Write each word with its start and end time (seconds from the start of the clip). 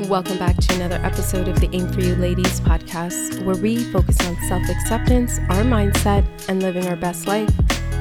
Welcome 0.00 0.36
back 0.36 0.58
to 0.58 0.74
another 0.74 0.96
episode 0.96 1.48
of 1.48 1.58
the 1.58 1.70
Aim 1.72 1.90
for 1.90 2.02
You 2.02 2.16
Ladies 2.16 2.60
podcast, 2.60 3.42
where 3.46 3.56
we 3.56 3.82
focus 3.84 4.20
on 4.26 4.36
self 4.46 4.68
acceptance, 4.68 5.38
our 5.48 5.62
mindset, 5.62 6.22
and 6.50 6.62
living 6.62 6.86
our 6.86 6.96
best 6.96 7.26
life. 7.26 7.50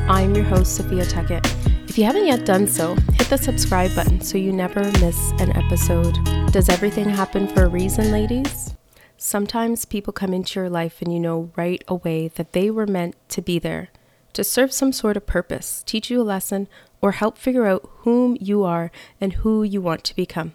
I'm 0.09 0.35
your 0.35 0.43
host, 0.43 0.75
Sophia 0.75 1.05
Tuckett. 1.05 1.45
If 1.87 1.97
you 1.97 2.03
haven't 2.03 2.27
yet 2.27 2.45
done 2.45 2.67
so, 2.67 2.95
hit 3.13 3.29
the 3.29 3.37
subscribe 3.37 3.95
button 3.95 4.19
so 4.19 4.37
you 4.37 4.51
never 4.51 4.83
miss 4.99 5.31
an 5.39 5.55
episode. 5.55 6.17
Does 6.51 6.67
everything 6.67 7.07
happen 7.07 7.47
for 7.47 7.63
a 7.63 7.69
reason, 7.69 8.11
ladies? 8.11 8.75
Sometimes 9.15 9.85
people 9.85 10.11
come 10.11 10.33
into 10.33 10.59
your 10.59 10.69
life 10.69 11.01
and 11.01 11.13
you 11.13 11.19
know 11.21 11.49
right 11.55 11.81
away 11.87 12.27
that 12.27 12.51
they 12.51 12.69
were 12.69 12.85
meant 12.85 13.15
to 13.29 13.41
be 13.41 13.57
there, 13.57 13.87
to 14.33 14.43
serve 14.43 14.73
some 14.73 14.91
sort 14.91 15.15
of 15.15 15.25
purpose, 15.25 15.81
teach 15.85 16.09
you 16.09 16.21
a 16.21 16.23
lesson, 16.23 16.67
or 17.01 17.13
help 17.13 17.37
figure 17.37 17.65
out 17.65 17.89
whom 17.99 18.35
you 18.41 18.65
are 18.65 18.91
and 19.21 19.31
who 19.33 19.63
you 19.63 19.79
want 19.79 20.03
to 20.03 20.15
become. 20.15 20.51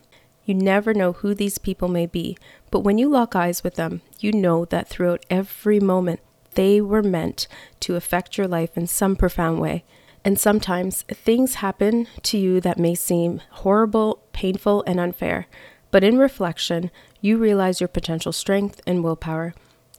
You 0.50 0.54
never 0.54 0.92
know 0.92 1.12
who 1.12 1.32
these 1.32 1.58
people 1.58 1.86
may 1.86 2.06
be, 2.06 2.36
but 2.72 2.80
when 2.80 2.98
you 2.98 3.08
lock 3.08 3.36
eyes 3.36 3.62
with 3.62 3.76
them, 3.76 4.02
you 4.18 4.32
know 4.32 4.64
that 4.64 4.88
throughout 4.88 5.24
every 5.30 5.78
moment, 5.78 6.18
they 6.56 6.80
were 6.80 7.04
meant 7.04 7.46
to 7.78 7.94
affect 7.94 8.36
your 8.36 8.48
life 8.48 8.76
in 8.76 8.88
some 8.88 9.14
profound 9.14 9.60
way. 9.60 9.84
And 10.24 10.40
sometimes 10.40 11.02
things 11.02 11.62
happen 11.62 12.08
to 12.24 12.36
you 12.36 12.60
that 12.62 12.80
may 12.80 12.96
seem 12.96 13.40
horrible, 13.62 14.24
painful, 14.32 14.82
and 14.88 14.98
unfair. 14.98 15.46
But 15.92 16.02
in 16.02 16.18
reflection, 16.18 16.90
you 17.20 17.38
realize 17.38 17.80
your 17.80 17.86
potential 17.86 18.32
strength 18.32 18.80
and 18.84 19.04
willpower. 19.04 19.54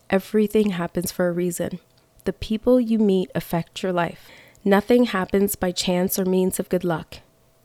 Everything 0.10 0.72
happens 0.72 1.14
for 1.14 1.30
a 1.30 1.32
reason. 1.32 1.80
The 2.26 2.34
people 2.34 2.78
you 2.78 3.00
meet 3.00 3.32
affect 3.34 3.84
your 3.84 3.94
life. 3.94 4.28
Nothing 4.66 5.06
happens 5.06 5.56
by 5.56 5.72
chance 5.72 6.20
or 6.20 6.26
means 6.26 6.60
of 6.60 6.68
good 6.68 6.84
luck 6.84 7.20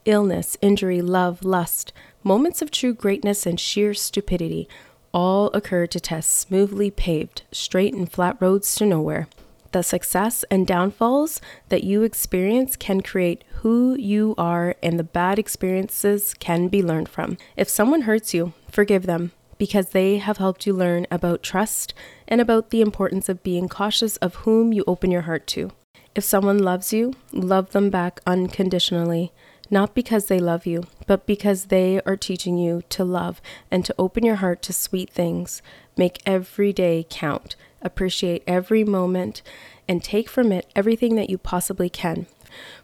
illness, 0.07 0.57
injury, 0.61 1.01
love, 1.01 1.43
lust, 1.43 1.91
moments 2.27 2.61
of 2.61 2.69
true 2.69 2.93
greatness 2.93 3.45
and 3.45 3.57
sheer 3.57 3.93
stupidity 3.93 4.67
all 5.13 5.49
occur 5.53 5.87
to 5.87 5.97
test 5.97 6.29
smoothly 6.29 6.91
paved, 6.91 7.43
straight 7.53 7.93
and 7.93 8.11
flat 8.11 8.35
roads 8.41 8.75
to 8.75 8.85
nowhere. 8.85 9.29
The 9.71 9.81
success 9.81 10.43
and 10.51 10.67
downfalls 10.67 11.39
that 11.69 11.85
you 11.85 12.03
experience 12.03 12.75
can 12.75 12.99
create 12.99 13.45
who 13.61 13.95
you 13.97 14.35
are, 14.37 14.75
and 14.83 14.99
the 14.99 15.05
bad 15.05 15.39
experiences 15.39 16.33
can 16.33 16.67
be 16.67 16.83
learned 16.83 17.07
from. 17.07 17.37
If 17.55 17.69
someone 17.69 18.01
hurts 18.01 18.33
you, 18.33 18.51
forgive 18.69 19.05
them 19.05 19.31
because 19.57 19.89
they 19.89 20.17
have 20.17 20.37
helped 20.37 20.67
you 20.67 20.73
learn 20.73 21.07
about 21.09 21.41
trust 21.41 21.93
and 22.27 22.41
about 22.41 22.71
the 22.71 22.81
importance 22.81 23.29
of 23.29 23.41
being 23.41 23.69
cautious 23.69 24.17
of 24.17 24.35
whom 24.35 24.73
you 24.73 24.83
open 24.85 25.11
your 25.11 25.23
heart 25.23 25.47
to. 25.47 25.71
If 26.13 26.25
someone 26.25 26.59
loves 26.59 26.91
you, 26.91 27.13
love 27.31 27.71
them 27.71 27.89
back 27.89 28.19
unconditionally 28.27 29.31
not 29.69 29.93
because 29.93 30.25
they 30.25 30.39
love 30.39 30.65
you, 30.65 30.83
but 31.05 31.25
because 31.25 31.65
they 31.65 32.01
are 32.05 32.15
teaching 32.15 32.57
you 32.57 32.83
to 32.89 33.03
love 33.03 33.41
and 33.69 33.83
to 33.85 33.95
open 33.97 34.25
your 34.25 34.37
heart 34.37 34.61
to 34.63 34.73
sweet 34.73 35.09
things. 35.09 35.61
Make 35.97 36.21
every 36.25 36.71
day 36.71 37.05
count, 37.09 37.55
appreciate 37.81 38.43
every 38.47 38.83
moment, 38.83 39.41
and 39.87 40.03
take 40.03 40.29
from 40.29 40.51
it 40.51 40.67
everything 40.75 41.15
that 41.15 41.29
you 41.29 41.37
possibly 41.37 41.89
can, 41.89 42.27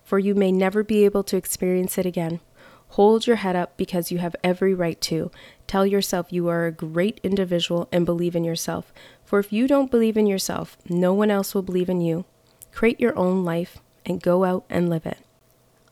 for 0.03 0.19
you 0.19 0.35
may 0.35 0.51
never 0.51 0.83
be 0.83 1.05
able 1.05 1.23
to 1.23 1.37
experience 1.37 1.97
it 1.97 2.05
again. 2.05 2.39
Hold 2.89 3.25
your 3.25 3.37
head 3.37 3.55
up 3.55 3.75
because 3.75 4.11
you 4.11 4.19
have 4.19 4.35
every 4.43 4.73
right 4.73 4.99
to. 5.01 5.31
Tell 5.65 5.85
yourself 5.85 6.31
you 6.31 6.47
are 6.47 6.65
a 6.65 6.71
great 6.71 7.19
individual 7.23 7.87
and 7.91 8.05
believe 8.05 8.35
in 8.35 8.43
yourself. 8.43 8.93
For 9.23 9.39
if 9.39 9.51
you 9.51 9.67
don't 9.67 9.89
believe 9.89 10.15
in 10.15 10.27
yourself, 10.27 10.77
no 10.87 11.13
one 11.13 11.31
else 11.31 11.55
will 11.55 11.63
believe 11.63 11.89
in 11.89 12.01
you. 12.01 12.25
Create 12.71 12.99
your 12.99 13.17
own 13.17 13.43
life 13.43 13.79
and 14.05 14.21
go 14.21 14.43
out 14.43 14.65
and 14.69 14.89
live 14.89 15.07
it. 15.07 15.17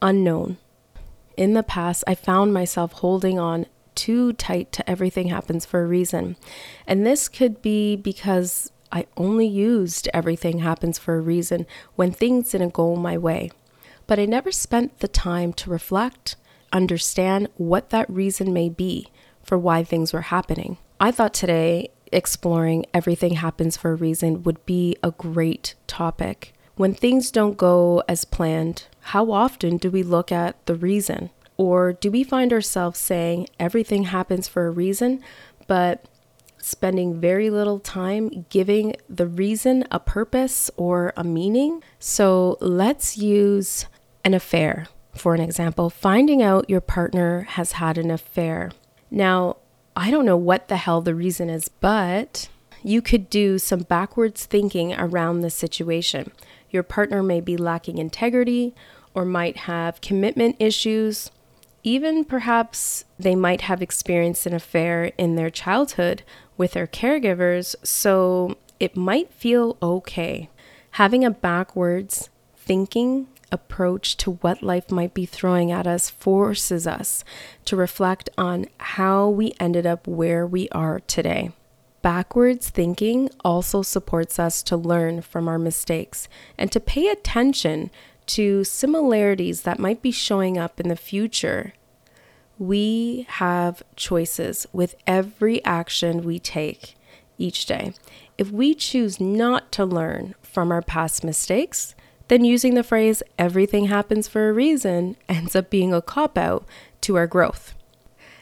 Unknown 0.02 0.58
in 1.42 1.54
the 1.56 1.64
past, 1.64 2.04
I 2.06 2.14
found 2.14 2.54
myself 2.54 2.92
holding 2.92 3.40
on 3.40 3.66
too 3.96 4.32
tight 4.34 4.72
to 4.74 4.88
everything 4.88 5.30
happens 5.30 5.66
for 5.66 5.82
a 5.82 5.88
reason. 5.88 6.36
And 6.86 7.04
this 7.04 7.28
could 7.28 7.64
be 7.64 7.96
because 7.96 8.72
I 8.92 9.08
only 9.18 9.48
used 9.48 10.08
everything 10.14 10.60
happens 10.60 11.00
for 11.00 11.16
a 11.16 11.22
reason 11.22 11.66
when 11.96 12.12
things 12.12 12.52
didn't 12.52 12.74
go 12.74 12.96
my 12.96 13.18
way. 13.18 13.50
But 14.06 14.20
I 14.20 14.26
never 14.26 14.52
spent 14.52 15.00
the 15.00 15.08
time 15.08 15.52
to 15.54 15.72
reflect, 15.72 16.36
understand 16.72 17.48
what 17.58 17.90
that 17.90 18.08
reason 18.08 18.54
may 18.54 18.70
be 18.70 19.08
for 19.42 19.58
why 19.58 19.84
things 19.84 20.14
were 20.14 20.22
happening. 20.22 20.78
I 21.00 21.10
thought 21.10 21.34
today 21.34 21.90
exploring 22.12 22.86
everything 22.94 23.34
happens 23.34 23.78
for 23.78 23.94
a 23.94 23.96
reason 23.96 24.44
would 24.44 24.64
be 24.68 24.96
a 25.02 25.10
great 25.10 25.74
topic. 25.88 26.54
When 26.76 26.94
things 26.94 27.32
don't 27.32 27.58
go 27.58 28.04
as 28.08 28.26
planned, 28.26 28.86
how 29.02 29.32
often 29.32 29.78
do 29.78 29.92
we 29.92 30.04
look 30.04 30.32
at 30.32 30.66
the 30.66 30.76
reason? 30.76 31.30
Or 31.62 31.94
do 31.94 32.10
we 32.10 32.24
find 32.24 32.52
ourselves 32.52 32.98
saying 32.98 33.48
everything 33.60 34.06
happens 34.06 34.48
for 34.48 34.66
a 34.66 34.72
reason, 34.72 35.22
but 35.68 36.06
spending 36.58 37.22
very 37.22 37.52
little 37.52 37.78
time 37.78 38.48
giving 38.50 38.96
the 39.08 39.28
reason 39.28 39.86
a 39.92 40.00
purpose 40.00 40.72
or 40.76 41.14
a 41.16 41.24
meaning? 41.24 41.84
So 42.00 42.58
let's 42.62 43.16
use 43.16 43.86
an 44.26 44.34
affair 44.34 44.88
for 45.14 45.36
an 45.36 45.40
example. 45.40 45.92
Finding 45.92 46.42
out 46.42 46.68
your 46.68 46.82
partner 46.82 47.42
has 47.42 47.74
had 47.74 48.00
an 48.00 48.10
affair. 48.10 48.72
Now, 49.12 49.58
I 49.96 50.10
don't 50.10 50.26
know 50.26 50.38
what 50.38 50.68
the 50.68 50.78
hell 50.78 51.02
the 51.02 51.14
reason 51.14 51.48
is, 51.48 51.68
but 51.68 52.50
you 52.82 53.04
could 53.04 53.30
do 53.30 53.60
some 53.60 53.82
backwards 53.82 54.48
thinking 54.48 54.96
around 54.96 55.42
the 55.42 55.52
situation. 55.52 56.32
Your 56.72 56.82
partner 56.82 57.22
may 57.22 57.40
be 57.40 57.56
lacking 57.56 58.00
integrity 58.00 58.74
or 59.14 59.26
might 59.26 59.58
have 59.58 60.02
commitment 60.02 60.56
issues. 60.58 61.30
Even 61.84 62.24
perhaps 62.24 63.06
they 63.18 63.36
might 63.36 63.62
have 63.62 63.82
experienced 63.82 64.46
an 64.46 64.54
affair 64.54 65.12
in 65.18 65.36
their 65.36 65.50
childhood 65.50 66.24
with 66.58 66.74
their 66.74 66.88
caregivers, 66.88 67.76
so 67.84 68.58
it 68.80 68.96
might 68.96 69.34
feel 69.34 69.78
okay. 69.82 70.50
Having 70.92 71.26
a 71.26 71.32
backwards 71.32 72.30
thinking 72.56 73.28
approach 73.52 74.16
to 74.18 74.32
what 74.32 74.64
life 74.64 74.92
might 74.92 75.14
be 75.14 75.26
throwing 75.26 75.72
at 75.72 75.88
us 75.88 76.10
forces 76.10 76.88
us 76.88 77.24
to 77.66 77.76
reflect 77.76 78.30
on 78.38 78.66
how 78.78 79.28
we 79.28 79.54
ended 79.60 79.86
up 79.86 80.08
where 80.08 80.46
we 80.46 80.70
are 80.70 81.00
today. 81.02 81.52
Backwards 82.02 82.70
thinking 82.70 83.30
also 83.46 83.82
supports 83.84 84.40
us 84.40 84.64
to 84.64 84.78
learn 84.78 85.22
from 85.22 85.48
our 85.48 85.60
mistakes 85.60 86.28
and 86.58 86.72
to 86.72 86.80
pay 86.80 87.08
attention 87.08 87.92
to 88.36 88.64
similarities 88.64 89.64
that 89.64 89.80
might 89.80 90.02
be 90.02 90.12
showing 90.12 90.58
up 90.58 90.80
in 90.80 90.88
the 90.88 90.96
future. 90.96 91.74
We 92.58 93.26
have 93.28 93.84
choices 93.98 94.66
with 94.72 94.96
every 95.06 95.64
action 95.66 96.24
we 96.24 96.40
take 96.40 96.96
each 97.38 97.66
day. 97.66 97.94
If 98.38 98.50
we 98.50 98.74
choose 98.74 99.20
not 99.20 99.72
to 99.74 99.86
learn 99.86 100.36
from 100.42 100.72
our 100.72 100.82
past 100.82 101.26
mistakes, 101.26 101.94
then 102.30 102.46
using 102.46 102.76
the 102.76 102.84
phrase 102.84 103.22
everything 103.38 103.86
happens 103.86 104.30
for 104.30 104.48
a 104.48 104.54
reason 104.54 105.18
ends 105.30 105.54
up 105.54 105.70
being 105.70 105.94
a 105.94 106.02
cop 106.02 106.38
out 106.38 106.66
to 107.02 107.18
our 107.18 107.28
growth. 107.28 107.74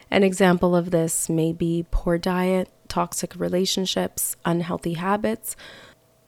An 0.08 0.22
example 0.22 0.76
of 0.76 0.92
this 0.92 1.28
may 1.28 1.52
be 1.52 1.84
poor 1.90 2.16
diet, 2.16 2.68
toxic 2.86 3.34
relationships, 3.34 4.36
unhealthy 4.44 4.94
habits 4.94 5.56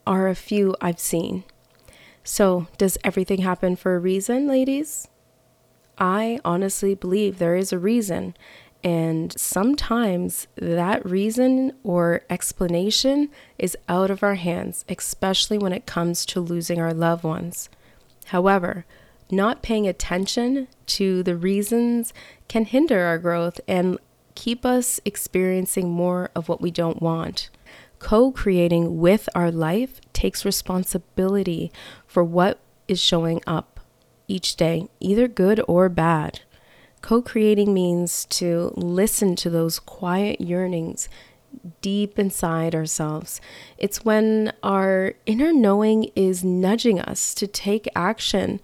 are 0.05 0.27
a 0.27 0.35
few 0.35 0.75
I've 0.81 0.99
seen. 0.99 1.45
So, 2.23 2.67
does 2.77 2.97
everything 3.03 3.41
happen 3.41 3.75
for 3.75 3.95
a 3.95 3.99
reason, 3.99 4.47
ladies? 4.47 5.07
I 5.97 6.39
honestly 6.43 6.95
believe 6.95 7.37
there 7.37 7.55
is 7.55 7.73
a 7.73 7.79
reason. 7.79 8.35
And 8.83 9.37
sometimes 9.39 10.47
that 10.55 11.05
reason 11.05 11.73
or 11.83 12.23
explanation 12.29 13.29
is 13.57 13.77
out 13.87 14.11
of 14.11 14.23
our 14.23 14.35
hands, 14.35 14.83
especially 14.89 15.57
when 15.57 15.71
it 15.71 15.85
comes 15.85 16.25
to 16.27 16.41
losing 16.41 16.81
our 16.81 16.93
loved 16.93 17.23
ones. 17.23 17.69
However, 18.27 18.85
not 19.31 19.61
paying 19.61 19.87
attention 19.87 20.67
to 20.87 21.23
the 21.23 21.35
reasons 21.35 22.13
can 22.47 22.65
hinder 22.65 23.03
our 23.03 23.17
growth 23.17 23.61
and 23.67 23.97
keep 24.35 24.65
us 24.65 24.99
experiencing 25.05 25.89
more 25.89 26.29
of 26.35 26.49
what 26.49 26.61
we 26.61 26.71
don't 26.71 27.01
want. 27.01 27.49
Co 28.03 28.31
creating 28.31 28.99
with 28.99 29.29
our 29.33 29.49
life 29.49 30.01
takes 30.11 30.43
responsibility 30.43 31.71
for 32.05 32.21
what 32.21 32.59
is 32.85 32.99
showing 32.99 33.41
up 33.47 33.79
each 34.27 34.57
day, 34.57 34.89
either 34.99 35.29
good 35.29 35.61
or 35.69 35.87
bad. 35.87 36.41
Co 37.01 37.21
creating 37.21 37.73
means 37.73 38.25
to 38.25 38.73
listen 38.75 39.37
to 39.37 39.49
those 39.49 39.79
quiet 39.79 40.41
yearnings 40.41 41.07
deep 41.79 42.19
inside 42.19 42.75
ourselves. 42.75 43.39
It's 43.77 44.03
when 44.03 44.51
our 44.61 45.13
inner 45.25 45.53
knowing 45.53 46.11
is 46.13 46.43
nudging 46.43 46.99
us 46.99 47.33
to 47.35 47.47
take 47.47 47.87
action 47.95 48.59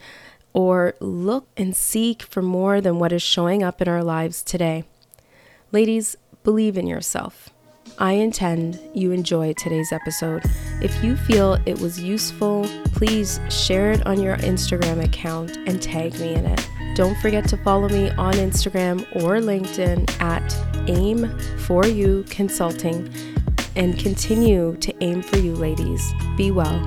or 0.51 0.95
look 0.99 1.47
and 1.55 1.73
seek 1.73 2.23
for 2.23 2.41
more 2.41 2.81
than 2.81 2.99
what 2.99 3.13
is 3.13 3.21
showing 3.21 3.63
up 3.63 3.81
in 3.81 3.87
our 3.87 4.03
lives 4.03 4.43
today. 4.43 4.83
Ladies, 5.71 6.17
believe 6.43 6.77
in 6.77 6.87
yourself. 6.87 7.51
I 7.97 8.13
intend 8.13 8.79
you 8.93 9.11
enjoy 9.11 9.53
today's 9.53 9.91
episode. 9.91 10.43
If 10.81 11.03
you 11.03 11.17
feel 11.17 11.59
it 11.65 11.79
was 11.79 11.99
useful, 11.99 12.65
please 12.93 13.39
share 13.49 13.91
it 13.91 14.05
on 14.07 14.21
your 14.21 14.37
Instagram 14.37 15.03
account 15.03 15.57
and 15.67 15.81
tag 15.81 16.17
me 16.19 16.33
in 16.33 16.45
it. 16.45 16.69
Don't 16.95 17.17
forget 17.19 17.47
to 17.49 17.57
follow 17.57 17.89
me 17.89 18.09
on 18.11 18.33
Instagram 18.33 19.01
or 19.15 19.37
LinkedIn 19.37 20.09
at 20.21 20.55
aim 20.89 21.37
for 21.59 21.85
you 21.85 22.23
consulting 22.29 23.13
and 23.75 23.97
continue 23.99 24.75
to 24.77 24.93
aim 25.03 25.21
for 25.21 25.37
you 25.37 25.55
ladies. 25.55 26.13
Be 26.37 26.51
well. 26.51 26.85